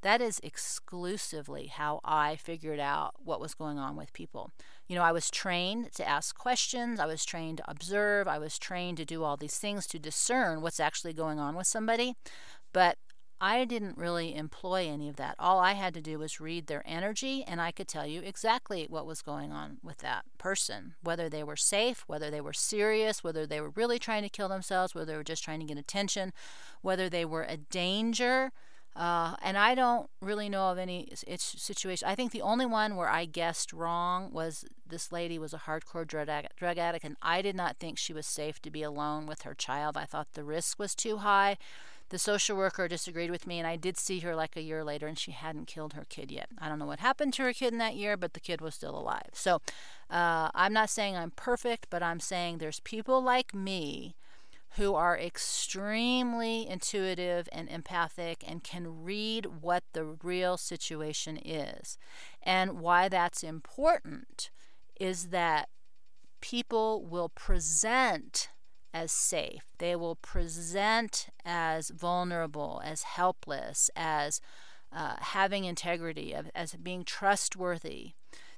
[0.02, 4.50] that is exclusively how I figured out what was going on with people.
[4.88, 8.58] You know, I was trained to ask questions, I was trained to observe, I was
[8.58, 12.14] trained to do all these things to discern what's actually going on with somebody,
[12.72, 12.98] but
[13.40, 15.36] I didn't really employ any of that.
[15.38, 18.86] All I had to do was read their energy, and I could tell you exactly
[18.88, 23.22] what was going on with that person whether they were safe, whether they were serious,
[23.22, 25.78] whether they were really trying to kill themselves, whether they were just trying to get
[25.78, 26.32] attention,
[26.82, 28.52] whether they were a danger.
[28.96, 32.08] Uh, and I don't really know of any situation.
[32.08, 36.06] I think the only one where I guessed wrong was this lady was a hardcore
[36.06, 39.26] drug addict, drug addict, and I did not think she was safe to be alone
[39.26, 39.96] with her child.
[39.96, 41.58] I thought the risk was too high.
[42.10, 45.06] The social worker disagreed with me, and I did see her like a year later,
[45.06, 46.48] and she hadn't killed her kid yet.
[46.58, 48.74] I don't know what happened to her kid in that year, but the kid was
[48.74, 49.30] still alive.
[49.34, 49.60] So
[50.10, 54.16] uh, I'm not saying I'm perfect, but I'm saying there's people like me
[54.76, 61.98] who are extremely intuitive and empathic and can read what the real situation is.
[62.42, 64.50] And why that's important
[65.00, 65.68] is that
[66.40, 68.50] people will present
[68.92, 69.62] as safe.
[69.78, 74.40] They will present as vulnerable, as helpless, as
[74.92, 78.12] uh, having integrity, as being trustworthy.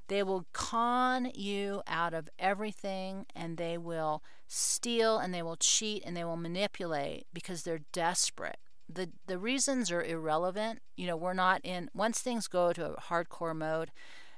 [0.08, 6.02] They will con you out of everything and they will steal and they will cheat
[6.04, 8.58] and they will manipulate because they're desperate.
[8.88, 10.80] The, the reasons are irrelevant.
[10.96, 13.92] You know, we're not in, once things go to a hardcore mode,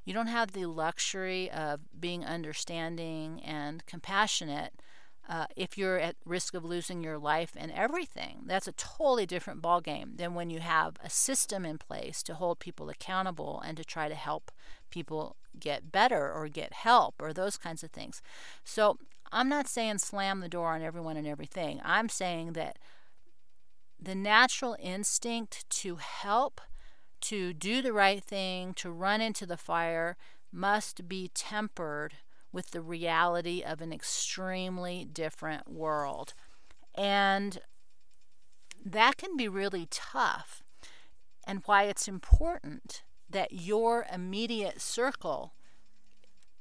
[0.05, 4.74] you don't have the luxury of being understanding and compassionate
[5.33, 8.42] uh, if you're at risk of losing your life and everything.
[8.45, 12.59] That's a totally different ballgame than when you have a system in place to hold
[12.59, 14.53] people accountable and to try to help
[14.90, 18.21] people get better or get help or those kinds of things.
[18.62, 18.99] So
[19.33, 21.81] I'm not saying slam the door on everyone and everything.
[21.83, 22.79] I'm saying that
[23.99, 26.61] the natural instinct to help,
[27.23, 30.18] to do the right thing, to run into the fire
[30.53, 32.16] must be tempered
[32.53, 36.35] with the reality of an extremely different world.
[36.95, 37.59] And
[38.85, 40.62] that can be really tough,
[41.47, 45.55] and why it's important that your immediate circle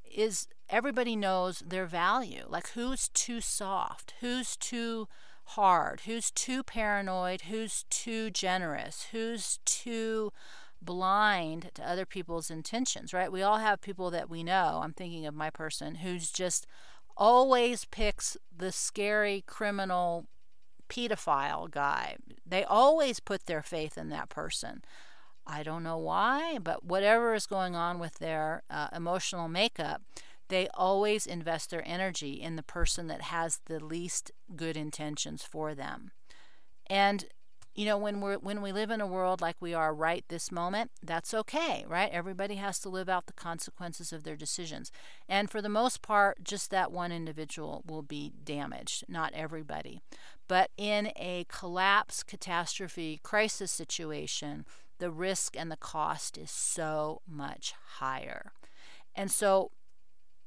[0.04, 2.45] is everybody knows their value.
[2.47, 5.08] Like who's too soft, who's too
[5.45, 10.32] hard, who's too paranoid, who's too generous, who's too
[10.81, 13.31] blind to other people's intentions, right?
[13.31, 14.81] We all have people that we know.
[14.83, 16.65] I'm thinking of my person who's just
[17.15, 20.25] always picks the scary criminal
[20.89, 22.17] pedophile guy.
[22.45, 24.83] They always put their faith in that person.
[25.47, 30.01] I don't know why, but whatever is going on with their uh, emotional makeup,
[30.49, 35.73] they always invest their energy in the person that has the least good intentions for
[35.73, 36.11] them.
[36.87, 37.25] And
[37.73, 40.51] you know when we're when we live in a world like we are right this
[40.51, 42.12] moment that's okay right?
[42.12, 44.91] Everybody has to live out the consequences of their decisions.
[45.27, 50.01] And for the most part just that one individual will be damaged not everybody.
[50.47, 54.65] But in a collapse catastrophe crisis situation
[54.99, 58.51] the risk and the cost is so much higher.
[59.15, 59.71] And so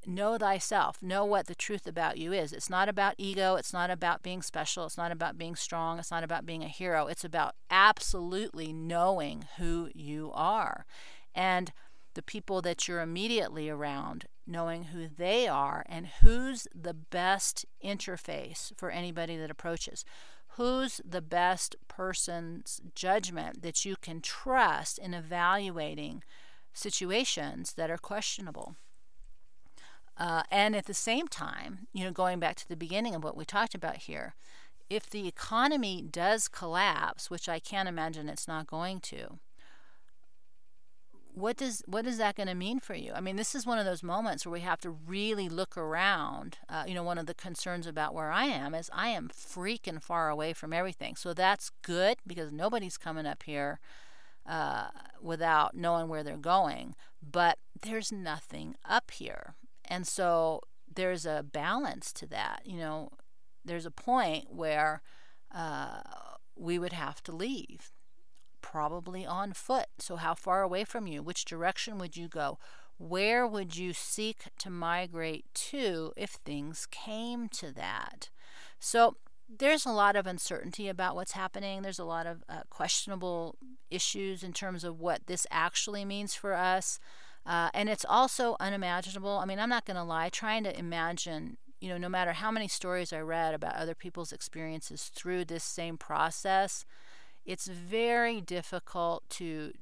[0.07, 1.01] know thyself.
[1.01, 2.53] Know what the truth about you is.
[2.53, 3.55] It's not about ego.
[3.55, 4.85] It's not about being special.
[4.85, 5.99] It's not about being strong.
[5.99, 7.07] It's not about being a hero.
[7.07, 10.85] It's about absolutely knowing who you are.
[11.33, 11.71] And
[12.13, 18.71] the people that you're immediately around, knowing who they are and who's the best interface
[18.77, 20.05] for anybody that approaches.
[20.49, 26.23] Who's the best person's judgment that you can trust in evaluating
[26.73, 28.75] situations that are questionable?
[30.17, 33.35] Uh, and at the same time, you know, going back to the beginning of what
[33.35, 34.35] we talked about here,
[34.89, 39.39] if the economy does collapse, which I can't imagine it's not going to,
[41.35, 43.11] what does what is that going to mean for you?
[43.13, 46.59] I mean, this is one of those moments where we have to really look around.
[46.69, 50.01] Uh, you know, one of the concerns about where I am is I am freaking
[50.01, 51.15] far away from everything.
[51.17, 53.79] So that's good because nobody's coming up here
[54.45, 54.87] uh,
[55.21, 56.95] without knowing where they're going.
[57.21, 59.55] But there's nothing up here.
[59.87, 60.61] And so
[60.93, 62.61] there's a balance to that.
[62.65, 63.09] You know,
[63.63, 65.01] there's a point where
[65.53, 66.01] uh,
[66.55, 67.91] we would have to leave,
[68.61, 69.87] probably on foot.
[69.99, 71.21] So, how far away from you?
[71.21, 72.59] Which direction would you go?
[72.97, 78.29] Where would you seek to migrate to if things came to that?
[78.79, 79.17] So,
[79.47, 81.81] there's a lot of uncertainty about what's happening.
[81.81, 83.57] There's a lot of uh, questionable
[83.91, 86.99] issues in terms of what this actually means for us.
[87.45, 89.37] Uh, and it's also unimaginable.
[89.37, 92.49] I mean, I'm not going to lie, trying to imagine, you know, no matter how
[92.49, 96.85] many stories I read about other people's experiences through this same process,
[97.45, 99.73] it's very difficult to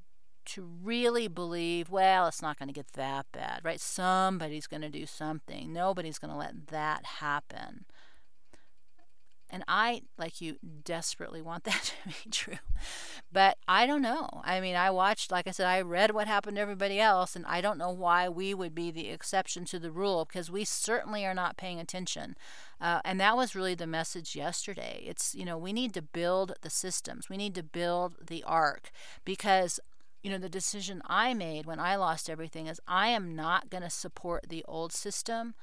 [0.45, 3.79] to really believe, well, it's not going to get that bad, right?
[3.79, 5.71] Somebody's going to do something.
[5.71, 7.85] Nobody's going to let that happen.
[9.53, 12.57] And I, like you, desperately want that to be true.
[13.31, 14.41] But I don't know.
[14.43, 17.45] I mean, I watched, like I said, I read what happened to everybody else, and
[17.45, 21.23] I don't know why we would be the exception to the rule because we certainly
[21.23, 22.35] are not paying attention.
[22.81, 25.03] Uh, and that was really the message yesterday.
[25.05, 28.89] It's, you know, we need to build the systems, we need to build the ark
[29.23, 29.79] because
[30.23, 33.83] you know, the decision I made when I lost everything is I am not going
[33.83, 35.53] to support the old system.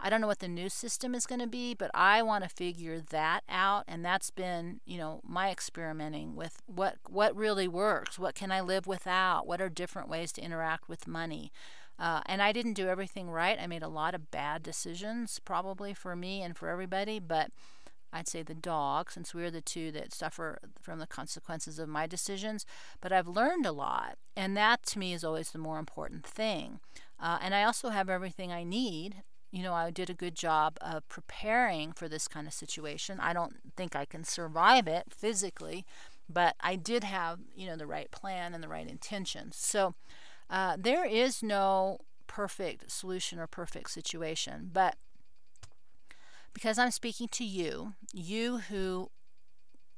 [0.00, 2.50] I don't know what the new system is going to be, but I want to
[2.50, 3.84] figure that out.
[3.86, 8.18] And that's been, you know, my experimenting with what what really works.
[8.18, 9.46] What can I live without?
[9.46, 11.52] What are different ways to interact with money?
[11.98, 13.58] Uh, and I didn't do everything right.
[13.60, 17.18] I made a lot of bad decisions, probably for me and for everybody.
[17.18, 17.50] But
[18.12, 22.06] I'd say the dog, since we're the two that suffer from the consequences of my
[22.06, 22.66] decisions.
[23.00, 26.80] But I've learned a lot, and that to me is always the more important thing.
[27.18, 29.22] Uh, and I also have everything I need
[29.56, 33.18] you know, I did a good job of preparing for this kind of situation.
[33.18, 35.86] I don't think I can survive it physically,
[36.28, 39.56] but I did have, you know, the right plan and the right intentions.
[39.56, 39.94] So
[40.50, 44.96] uh, there is no perfect solution or perfect situation, but
[46.52, 49.10] because I'm speaking to you, you who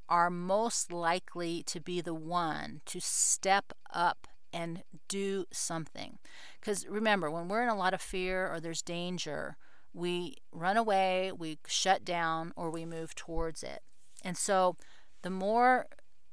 [0.09, 6.19] are most likely to be the one to step up and do something.
[6.61, 9.57] Because remember, when we're in a lot of fear or there's danger,
[9.93, 13.83] we run away, we shut down, or we move towards it.
[14.25, 14.77] And so
[15.23, 15.87] the more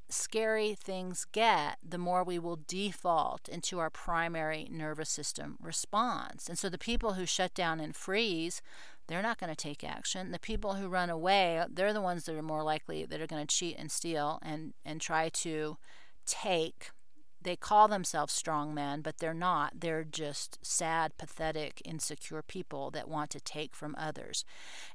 [0.09, 6.47] scary things get, the more we will default into our primary nervous system response.
[6.47, 8.61] And so the people who shut down and freeze,
[9.07, 10.31] they're not going to take action.
[10.31, 13.45] The people who run away, they're the ones that are more likely that are going
[13.45, 15.77] to cheat and steal and, and try to
[16.25, 16.91] take
[17.45, 19.79] they call themselves strong men, but they're not.
[19.79, 24.43] They're just sad, pathetic, insecure people that want to take from others.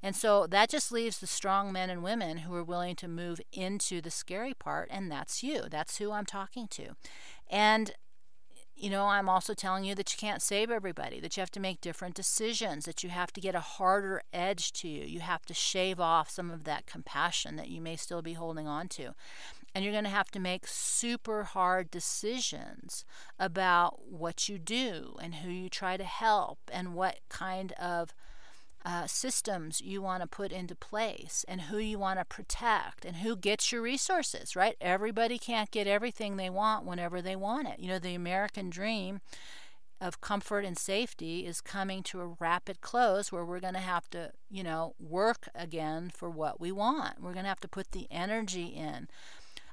[0.03, 3.41] And so that just leaves the strong men and women who are willing to move
[3.53, 5.63] into the scary part, and that's you.
[5.71, 6.97] That's who I'm talking to.
[7.49, 7.93] And
[8.81, 11.61] you know, I'm also telling you that you can't save everybody, that you have to
[11.61, 15.05] make different decisions, that you have to get a harder edge to you.
[15.05, 18.67] You have to shave off some of that compassion that you may still be holding
[18.67, 19.15] on to.
[19.75, 23.05] And you're going to have to make super hard decisions
[23.39, 28.13] about what you do and who you try to help and what kind of
[28.85, 33.17] uh, systems you want to put into place and who you want to protect and
[33.17, 34.77] who gets your resources, right?
[34.81, 37.79] Everybody can't get everything they want whenever they want it.
[37.79, 39.21] You know, the American dream
[40.01, 44.09] of comfort and safety is coming to a rapid close where we're going to have
[44.11, 47.21] to, you know, work again for what we want.
[47.21, 49.09] We're going to have to put the energy in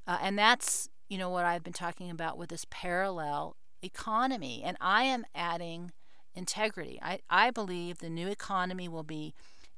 [0.08, 4.62] Uh, and that's, you know, what I've been talking about with this parallel economy.
[4.64, 5.92] And I am adding
[6.34, 7.00] integrity.
[7.02, 9.34] I, I believe the new economy will be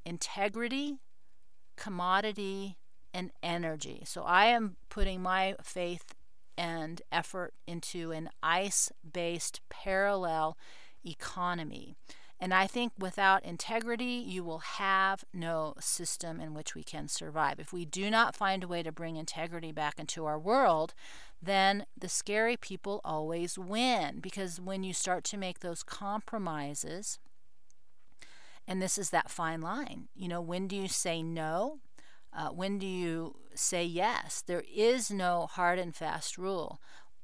[0.06, 1.00] integrity,
[1.76, 2.78] commodity,
[3.14, 4.04] and energy.
[4.06, 6.14] So I am putting my faith
[6.58, 10.58] and effort into an ICE based parallel
[11.06, 11.96] economy.
[12.40, 17.60] And I think without integrity, you will have no system in which we can survive.
[17.60, 20.94] If we do not find a way to bring integrity back into our world,
[21.42, 24.20] then the scary people always win.
[24.22, 27.20] Because when you start to make those compromises,
[28.66, 31.80] and this is that fine line, you know, when do you say no?
[32.32, 34.44] Uh, when do you say yes?
[34.46, 36.80] There is no hard and fast rule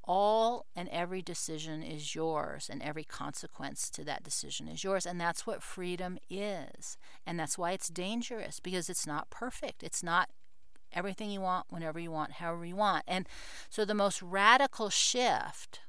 [0.07, 5.19] all and every decision is yours and every consequence to that decision is yours and
[5.19, 9.83] that's what freedom is and that's why it's dangerous because it's not perfect.
[9.83, 10.29] It's not
[10.93, 13.03] everything you want whenever you want however you want.
[13.07, 13.27] And
[13.69, 15.81] so the most radical shift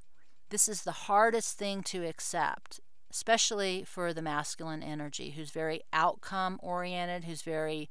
[0.50, 6.58] this is the hardest thing to accept especially for the masculine energy who's very outcome
[6.62, 7.88] oriented who's very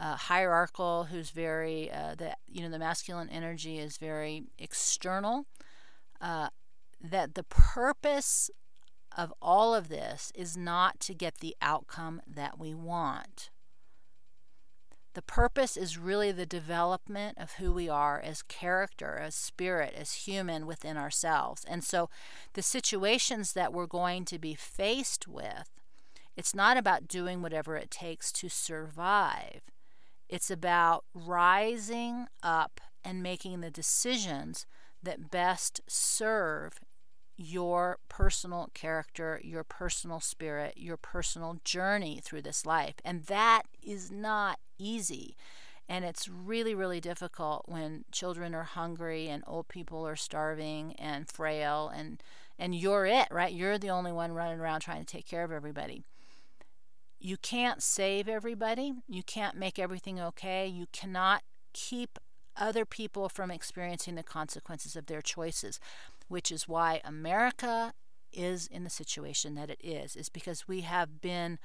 [0.00, 5.46] uh, hierarchical, who's very uh, the you know the masculine energy is very external.
[6.20, 6.48] Uh,
[7.00, 8.50] that the purpose
[9.16, 13.50] of all of this is not to get the outcome that we want.
[15.14, 20.12] The purpose is really the development of who we are as character, as spirit, as
[20.12, 21.64] human within ourselves.
[21.64, 22.08] And so
[22.52, 25.70] the situations that we're going to be faced with,
[26.36, 29.62] it's not about doing whatever it takes to survive.
[30.28, 34.66] It's about rising up and making the decisions
[35.02, 36.80] that best serve
[37.36, 42.94] your personal character, your personal spirit, your personal journey through this life.
[43.04, 45.36] And that is not easy.
[45.88, 51.30] And it's really, really difficult when children are hungry and old people are starving and
[51.30, 52.22] frail and
[52.58, 53.52] and you're it, right?
[53.52, 56.02] You're the only one running around trying to take care of everybody.
[57.20, 58.94] You can't save everybody.
[59.08, 60.66] You can't make everything okay.
[60.66, 61.42] You cannot
[61.72, 62.18] keep
[62.56, 65.80] other people from experiencing the consequences of their choices,
[66.28, 67.92] which is why America
[68.32, 71.58] is in the situation that it is, is because we have been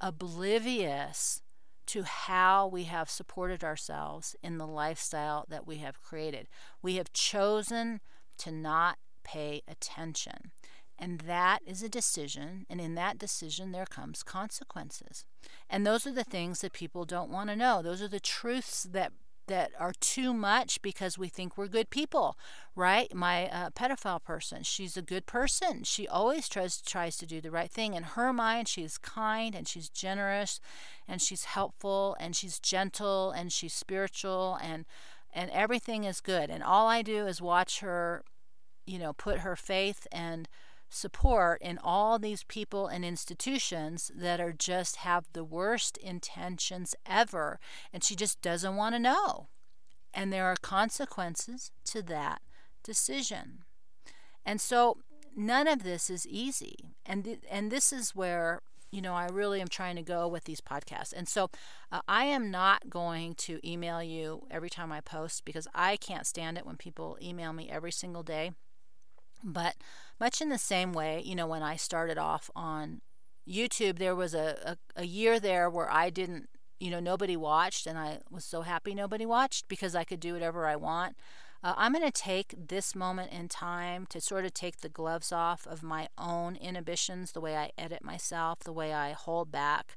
[0.00, 1.42] oblivious
[1.86, 6.46] to how we have supported ourselves in the lifestyle that we have created.
[6.82, 8.00] We have chosen
[8.38, 10.52] to not pay attention.
[10.98, 15.24] And that is a decision, and in that decision, there comes consequences.
[15.70, 17.82] And those are the things that people don't want to know.
[17.82, 19.12] Those are the truths that
[19.48, 22.38] that are too much because we think we're good people,
[22.76, 23.12] right?
[23.14, 25.82] My uh, pedophile person, she's a good person.
[25.82, 27.94] She always tries tries to do the right thing.
[27.94, 30.60] In her mind, she's kind and she's generous,
[31.06, 34.84] and she's helpful and she's gentle and she's spiritual and
[35.32, 36.50] and everything is good.
[36.50, 38.24] And all I do is watch her,
[38.86, 40.48] you know, put her faith and
[40.88, 47.60] support in all these people and institutions that are just have the worst intentions ever
[47.92, 49.48] and she just doesn't want to know.
[50.14, 52.40] And there are consequences to that
[52.82, 53.64] decision.
[54.44, 54.98] And so
[55.36, 56.96] none of this is easy.
[57.04, 60.44] And th- and this is where you know I really am trying to go with
[60.44, 61.12] these podcasts.
[61.14, 61.50] And so
[61.92, 66.26] uh, I am not going to email you every time I post because I can't
[66.26, 68.52] stand it when people email me every single day.
[69.44, 69.76] But
[70.20, 73.00] much in the same way, you know, when I started off on
[73.48, 76.48] YouTube, there was a, a, a year there where I didn't,
[76.78, 80.34] you know, nobody watched, and I was so happy nobody watched because I could do
[80.34, 81.16] whatever I want.
[81.62, 85.32] Uh, I'm going to take this moment in time to sort of take the gloves
[85.32, 89.96] off of my own inhibitions, the way I edit myself, the way I hold back,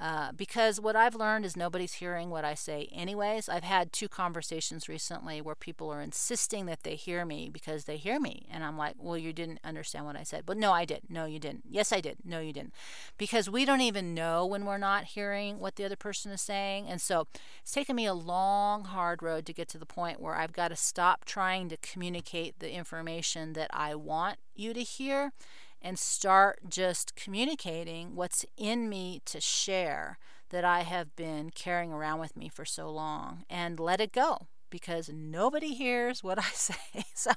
[0.00, 3.48] uh, because what I've learned is nobody's hearing what I say, anyways.
[3.48, 7.96] I've had two conversations recently where people are insisting that they hear me because they
[7.96, 8.46] hear me.
[8.48, 10.44] And I'm like, well, you didn't understand what I said.
[10.46, 11.02] But no, I did.
[11.08, 11.64] No, you didn't.
[11.68, 12.18] Yes, I did.
[12.24, 12.74] No, you didn't.
[13.16, 16.86] Because we don't even know when we're not hearing what the other person is saying.
[16.88, 17.26] And so
[17.60, 20.68] it's taken me a long, hard road to get to the point where I've got
[20.68, 25.32] to stop trying to communicate the information that I want you to hear
[25.80, 30.18] and start just communicating what's in me to share
[30.50, 34.48] that I have been carrying around with me for so long and let it go
[34.70, 37.04] because nobody hears what I say.
[37.14, 37.30] so,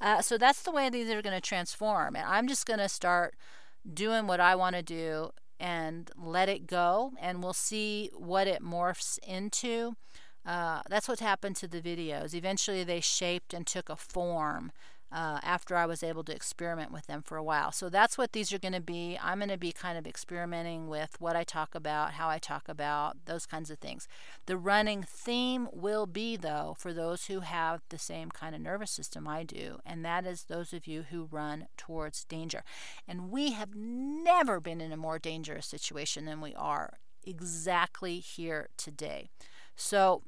[0.00, 2.16] uh, so that's the way these are going to transform.
[2.16, 3.34] And I'm just going to start
[3.92, 8.62] doing what I want to do and let it go, and we'll see what it
[8.62, 9.96] morphs into.
[10.44, 12.34] Uh, that's what's happened to the videos.
[12.34, 14.70] Eventually, they shaped and took a form
[15.12, 17.70] uh, after I was able to experiment with them for a while.
[17.72, 19.18] So that's what these are going to be.
[19.22, 22.68] I'm going to be kind of experimenting with what I talk about, how I talk
[22.68, 24.08] about, those kinds of things.
[24.46, 28.90] The running theme will be, though, for those who have the same kind of nervous
[28.90, 32.64] system I do, and that is those of you who run towards danger.
[33.06, 38.68] And we have never been in a more dangerous situation than we are exactly here
[38.76, 39.28] today.
[39.76, 40.22] So,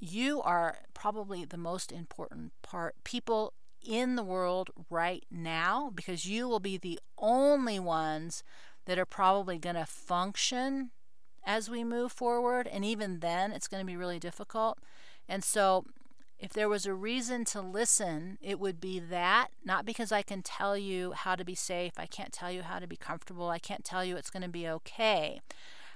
[0.00, 3.52] you are probably the most important part people
[3.86, 8.42] in the world right now because you will be the only ones
[8.86, 10.90] that are probably going to function
[11.44, 14.78] as we move forward and even then it's going to be really difficult.
[15.28, 15.84] And so
[16.38, 20.40] if there was a reason to listen it would be that not because i can
[20.40, 23.58] tell you how to be safe i can't tell you how to be comfortable i
[23.58, 25.38] can't tell you it's going to be okay.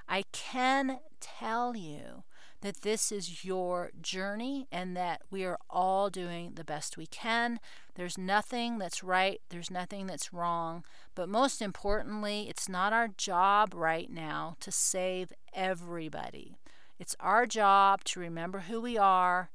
[0.08, 2.24] I can tell you
[2.64, 7.60] that this is your journey and that we are all doing the best we can.
[7.94, 10.82] There's nothing that's right, there's nothing that's wrong.
[11.14, 16.56] But most importantly, it's not our job right now to save everybody.
[16.98, 19.50] It's our job to remember who we are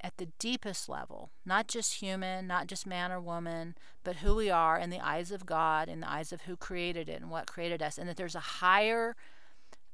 [0.00, 4.48] at the deepest level, not just human, not just man or woman, but who we
[4.48, 7.46] are in the eyes of God, in the eyes of who created it and what
[7.46, 9.14] created us, and that there's a higher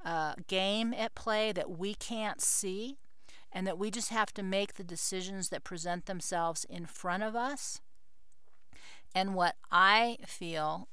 [0.05, 2.99] uh, game at play that we can't see,
[3.53, 7.35] and that we just have to make the decisions that present themselves in front of
[7.35, 7.81] us.
[9.15, 10.89] And what I feel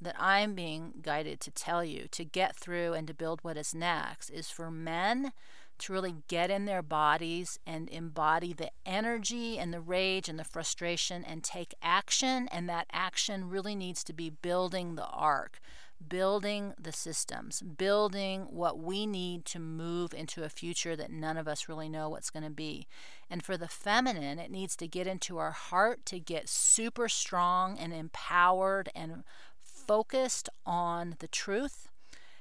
[0.00, 3.74] that I'm being guided to tell you to get through and to build what is
[3.74, 5.32] next is for men
[5.78, 10.44] to really get in their bodies and embody the energy and the rage and the
[10.44, 12.48] frustration and take action.
[12.50, 15.60] And that action really needs to be building the ark
[16.06, 21.48] building the systems, building what we need to move into a future that none of
[21.48, 22.86] us really know what's going to be.
[23.30, 27.78] And for the feminine, it needs to get into our heart to get super strong
[27.78, 29.24] and empowered and
[29.60, 31.88] focused on the truth,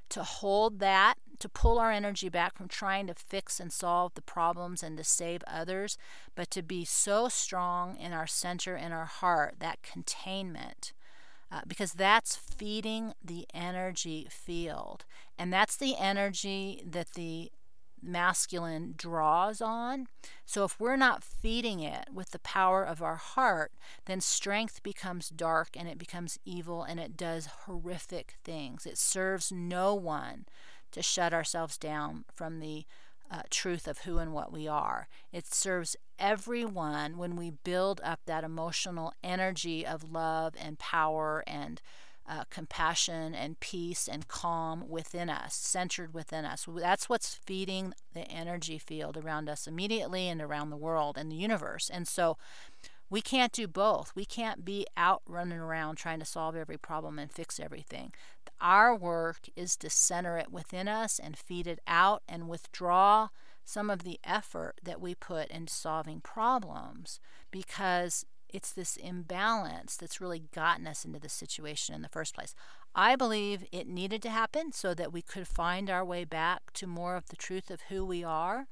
[0.09, 4.21] to hold that, to pull our energy back from trying to fix and solve the
[4.21, 5.97] problems and to save others,
[6.35, 10.93] but to be so strong in our center, in our heart, that containment
[11.51, 15.05] uh, because that's feeding the energy field.
[15.37, 17.51] And that's the energy that the
[18.01, 20.07] masculine draws on.
[20.45, 23.71] So if we're not feeding it with the power of our heart,
[24.05, 28.85] then strength becomes dark and it becomes evil and it does horrific things.
[28.85, 30.45] It serves no one
[30.91, 32.85] to shut ourselves down from the
[33.29, 35.07] uh, truth of who and what we are.
[35.33, 41.81] It serves everyone when we build up that emotional energy of love and power and
[42.29, 46.67] uh, compassion and peace and calm within us, centered within us.
[46.67, 51.37] That's what's feeding the energy field around us immediately and around the world and the
[51.37, 51.89] universe.
[51.89, 52.37] And so
[53.09, 54.11] we can't do both.
[54.13, 58.11] We can't be out running around trying to solve every problem and fix everything.
[58.59, 63.29] Our work is to center it within us and feed it out and withdraw
[63.67, 67.19] some of the effort that we put in solving problems
[67.51, 72.55] because it's this imbalance that's really gotten us into this situation in the first place.
[72.95, 76.87] I believe it needed to happen so that we could find our way back to
[76.87, 78.67] more of the truth of who we are,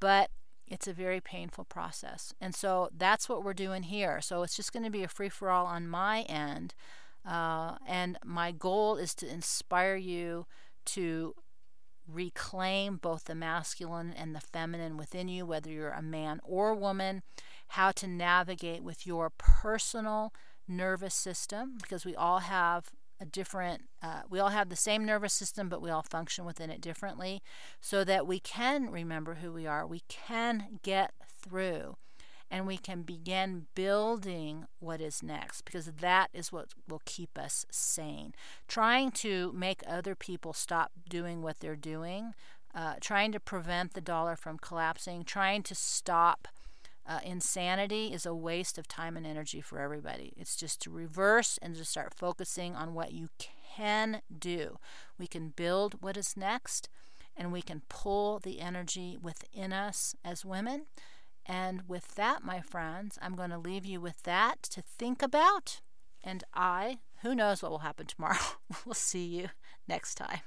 [0.00, 0.30] but
[0.68, 2.34] it's a very painful process.
[2.38, 4.20] And so that's what we're doing here.
[4.20, 6.74] So it's just going to be a free for all on my end
[7.26, 10.46] uh, and my goal is to inspire you
[10.84, 11.34] to
[12.06, 16.76] reclaim both the masculine and the feminine within you, whether you're a man or a
[16.76, 17.22] woman,
[17.68, 20.32] how to navigate with your personal
[20.68, 22.90] nervous system, because we all have
[23.20, 26.70] a different, uh, we all have the same nervous system, but we all function within
[26.70, 27.42] it differently,
[27.80, 31.96] so that we can remember who we are, we can get through
[32.50, 37.66] and we can begin building what is next because that is what will keep us
[37.70, 38.34] sane.
[38.68, 42.34] Trying to make other people stop doing what they're doing,
[42.74, 46.48] uh, trying to prevent the dollar from collapsing, trying to stop.
[47.08, 50.32] Uh, insanity is a waste of time and energy for everybody.
[50.36, 53.28] It's just to reverse and to start focusing on what you
[53.76, 54.78] can do.
[55.16, 56.88] We can build what is next,
[57.36, 60.86] and we can pull the energy within us as women
[61.46, 65.80] and with that, my friends, I'm going to leave you with that to think about.
[66.22, 68.36] And I, who knows what will happen tomorrow?
[68.84, 69.48] we'll see you
[69.86, 70.40] next time.